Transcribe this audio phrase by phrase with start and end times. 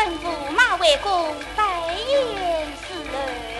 [0.00, 1.62] 吩咐马回宫，拜
[1.92, 2.10] 宴
[2.80, 3.59] 侍儿，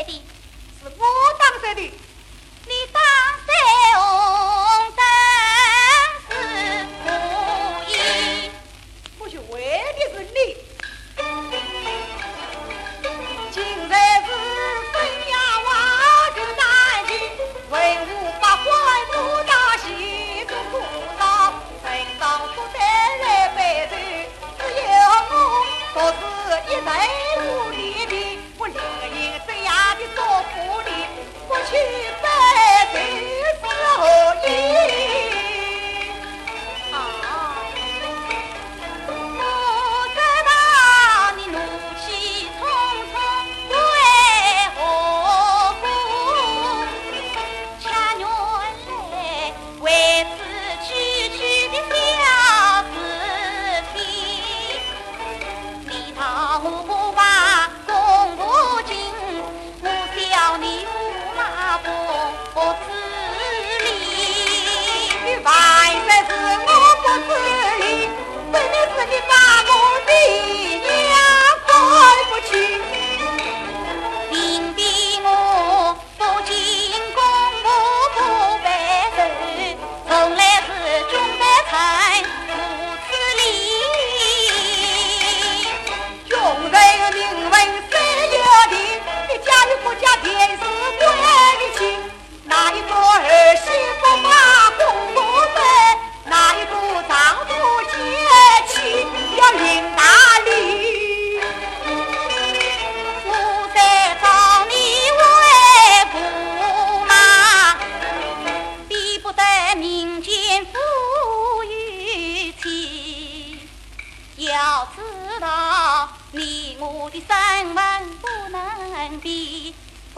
[0.00, 0.39] Betty.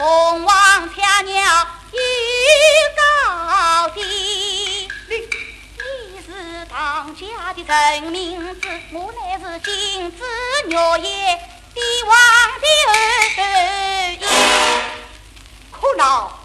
[0.03, 1.97] 龙王娘娘玉
[2.97, 5.15] 高殿，你
[5.77, 6.27] 你是
[6.69, 10.21] 唐家的真名字，我乃是金枝
[10.67, 11.39] 玉叶
[11.73, 12.13] 帝王
[12.59, 12.65] 的
[13.37, 13.39] 后
[14.19, 14.21] 裔，
[15.71, 16.42] 可恼。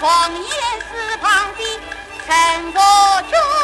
[0.00, 0.48] 黄叶
[0.80, 1.80] 寺旁的
[2.26, 3.61] 陈作。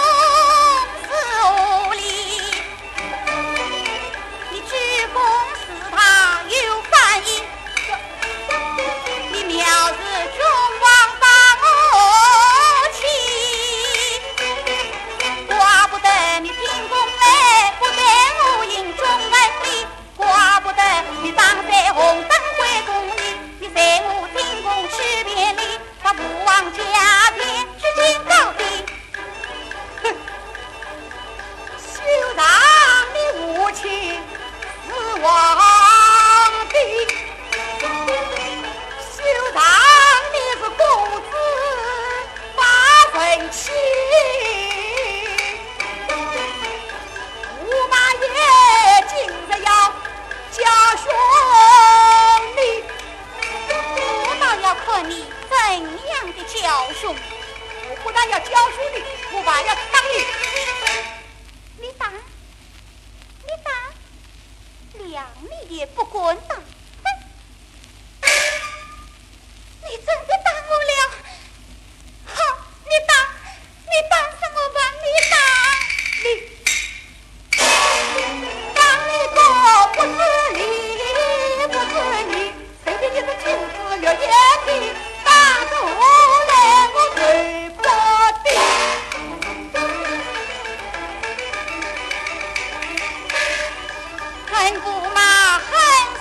[95.14, 95.58] 妈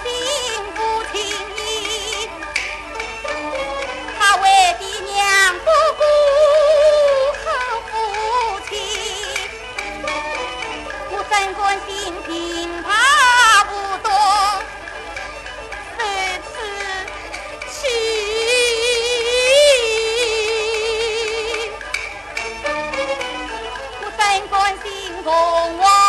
[0.03, 0.05] 心
[0.73, 0.79] 不
[1.11, 1.15] 听
[1.55, 1.59] 你，
[4.41, 4.43] 为
[4.79, 5.15] 爹娘
[5.59, 6.01] 不顾，
[11.11, 11.89] 我真关心
[12.25, 12.27] 听
[12.83, 12.87] 她
[13.65, 13.71] 不
[14.07, 14.09] 多，
[15.97, 16.01] 没
[16.47, 16.55] 出
[17.73, 17.75] 去，
[24.49, 24.87] 关心
[25.23, 25.29] 同
[25.79, 26.06] 我。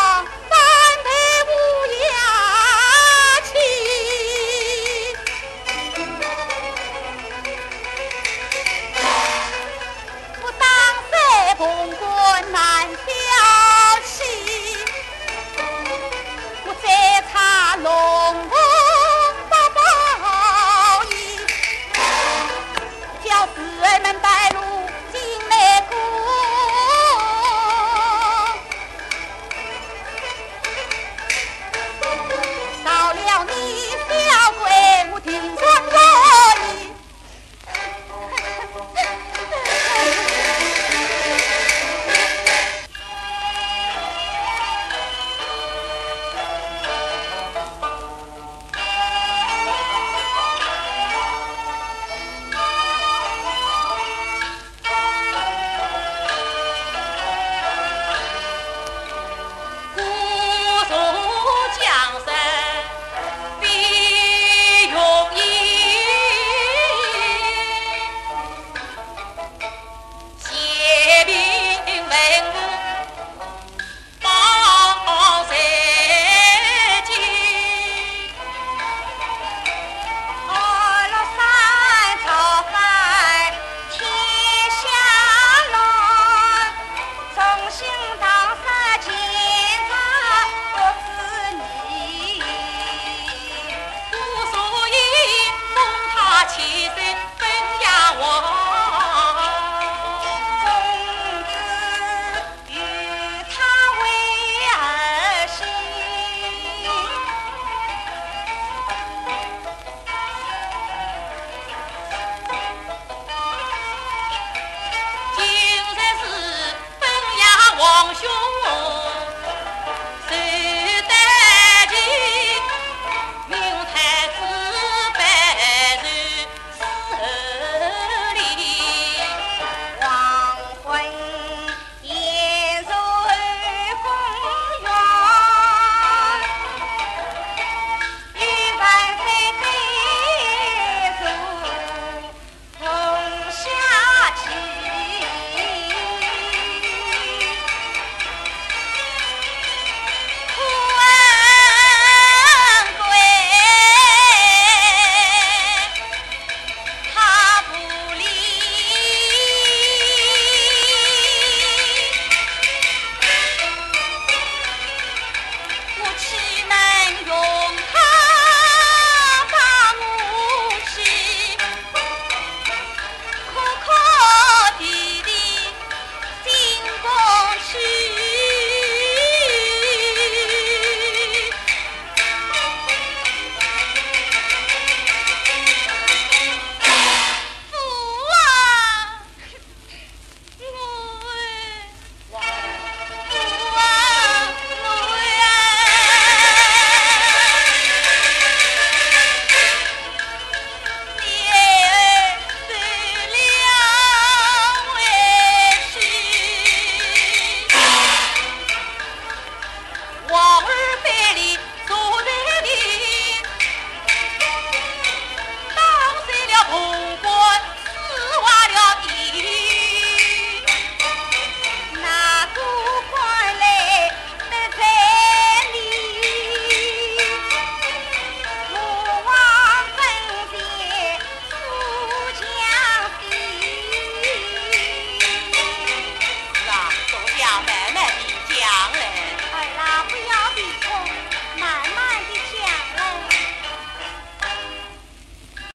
[96.59, 97.08] she